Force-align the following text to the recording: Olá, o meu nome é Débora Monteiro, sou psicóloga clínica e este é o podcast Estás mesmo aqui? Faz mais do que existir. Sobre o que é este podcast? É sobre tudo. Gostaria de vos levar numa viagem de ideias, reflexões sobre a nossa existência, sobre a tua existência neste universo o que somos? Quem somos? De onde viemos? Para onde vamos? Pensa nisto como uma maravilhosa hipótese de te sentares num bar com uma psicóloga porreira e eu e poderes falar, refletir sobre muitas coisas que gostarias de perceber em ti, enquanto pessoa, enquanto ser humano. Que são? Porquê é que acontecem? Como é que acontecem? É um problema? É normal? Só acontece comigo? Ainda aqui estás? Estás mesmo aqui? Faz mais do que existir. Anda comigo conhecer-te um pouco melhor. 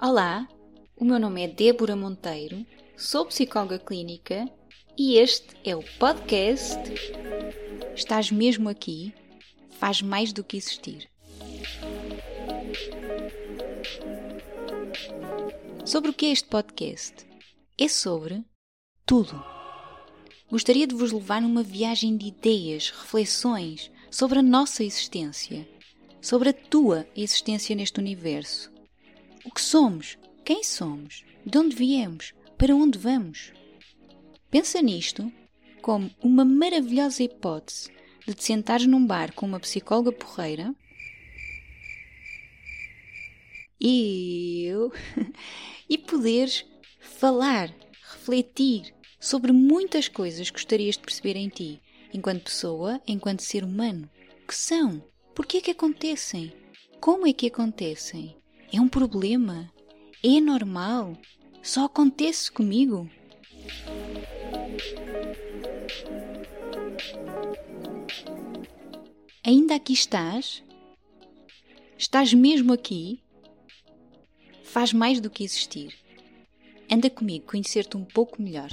Olá, 0.00 0.48
o 0.96 1.04
meu 1.04 1.18
nome 1.18 1.42
é 1.42 1.48
Débora 1.48 1.96
Monteiro, 1.96 2.64
sou 2.96 3.26
psicóloga 3.26 3.80
clínica 3.80 4.48
e 4.96 5.16
este 5.16 5.56
é 5.64 5.74
o 5.74 5.82
podcast 5.98 6.78
Estás 7.96 8.30
mesmo 8.30 8.68
aqui? 8.68 9.12
Faz 9.70 10.00
mais 10.00 10.32
do 10.32 10.44
que 10.44 10.56
existir. 10.56 11.10
Sobre 15.84 16.12
o 16.12 16.14
que 16.14 16.26
é 16.26 16.30
este 16.30 16.48
podcast? 16.48 17.26
É 17.76 17.88
sobre 17.88 18.44
tudo. 19.04 19.44
Gostaria 20.48 20.86
de 20.86 20.94
vos 20.94 21.10
levar 21.10 21.42
numa 21.42 21.64
viagem 21.64 22.16
de 22.16 22.28
ideias, 22.28 22.90
reflexões 22.90 23.90
sobre 24.12 24.38
a 24.38 24.42
nossa 24.42 24.84
existência, 24.84 25.68
sobre 26.22 26.50
a 26.50 26.54
tua 26.54 27.04
existência 27.16 27.74
neste 27.74 27.98
universo 27.98 28.77
o 29.44 29.50
que 29.50 29.60
somos? 29.60 30.18
Quem 30.44 30.62
somos? 30.62 31.24
De 31.44 31.58
onde 31.58 31.74
viemos? 31.76 32.34
Para 32.56 32.74
onde 32.74 32.98
vamos? 32.98 33.52
Pensa 34.50 34.80
nisto 34.82 35.32
como 35.82 36.10
uma 36.22 36.44
maravilhosa 36.44 37.22
hipótese 37.22 37.90
de 38.26 38.34
te 38.34 38.44
sentares 38.44 38.86
num 38.86 39.06
bar 39.06 39.32
com 39.32 39.46
uma 39.46 39.60
psicóloga 39.60 40.12
porreira 40.12 40.74
e 43.80 44.64
eu 44.66 44.92
e 45.88 45.96
poderes 45.96 46.64
falar, 47.00 47.74
refletir 48.10 48.94
sobre 49.20 49.52
muitas 49.52 50.08
coisas 50.08 50.50
que 50.50 50.58
gostarias 50.58 50.96
de 50.96 51.02
perceber 51.02 51.36
em 51.36 51.48
ti, 51.48 51.80
enquanto 52.12 52.44
pessoa, 52.44 53.00
enquanto 53.06 53.42
ser 53.42 53.64
humano. 53.64 54.08
Que 54.46 54.54
são? 54.54 55.02
Porquê 55.34 55.58
é 55.58 55.60
que 55.60 55.70
acontecem? 55.70 56.52
Como 57.00 57.26
é 57.26 57.32
que 57.32 57.46
acontecem? 57.46 58.36
É 58.72 58.80
um 58.80 58.88
problema? 58.88 59.72
É 60.22 60.40
normal? 60.40 61.16
Só 61.62 61.86
acontece 61.86 62.52
comigo? 62.52 63.08
Ainda 69.44 69.74
aqui 69.74 69.94
estás? 69.94 70.62
Estás 71.96 72.34
mesmo 72.34 72.72
aqui? 72.72 73.22
Faz 74.64 74.92
mais 74.92 75.18
do 75.18 75.30
que 75.30 75.42
existir. 75.42 75.94
Anda 76.90 77.08
comigo 77.08 77.46
conhecer-te 77.46 77.96
um 77.96 78.04
pouco 78.04 78.40
melhor. 78.42 78.68